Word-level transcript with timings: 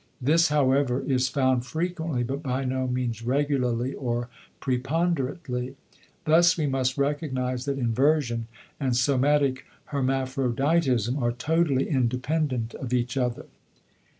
This, 0.19 0.47
however, 0.47 0.99
is 1.03 1.29
found 1.29 1.63
frequently 1.63 2.23
but 2.23 2.41
by 2.41 2.63
no 2.65 2.87
means 2.87 3.21
regularly 3.21 3.93
or 3.93 4.29
preponderately. 4.59 5.75
Thus 6.25 6.57
we 6.57 6.65
must 6.65 6.97
recognize 6.97 7.65
that 7.65 7.77
inversion 7.77 8.47
and 8.79 8.95
somatic 8.97 9.67
hermaphroditism 9.91 11.21
are 11.21 11.33
totally 11.33 11.87
independent 11.87 12.73
of 12.73 12.95
each 12.95 13.15
other. 13.15 13.45